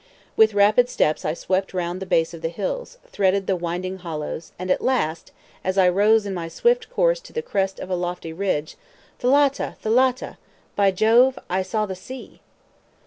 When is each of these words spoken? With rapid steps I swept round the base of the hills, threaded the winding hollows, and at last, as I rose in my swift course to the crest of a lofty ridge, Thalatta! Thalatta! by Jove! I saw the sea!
With 0.35 0.55
rapid 0.55 0.89
steps 0.89 1.23
I 1.25 1.35
swept 1.35 1.75
round 1.75 1.99
the 2.01 2.07
base 2.07 2.33
of 2.33 2.41
the 2.41 2.49
hills, 2.49 2.97
threaded 3.11 3.45
the 3.45 3.55
winding 3.55 3.99
hollows, 3.99 4.51
and 4.57 4.71
at 4.71 4.81
last, 4.81 5.31
as 5.63 5.77
I 5.77 5.89
rose 5.89 6.25
in 6.25 6.33
my 6.33 6.47
swift 6.47 6.89
course 6.89 7.19
to 7.19 7.31
the 7.33 7.43
crest 7.43 7.79
of 7.79 7.91
a 7.91 7.95
lofty 7.95 8.33
ridge, 8.33 8.77
Thalatta! 9.19 9.75
Thalatta! 9.83 10.39
by 10.75 10.89
Jove! 10.89 11.37
I 11.51 11.61
saw 11.61 11.85
the 11.85 11.93
sea! 11.93 12.41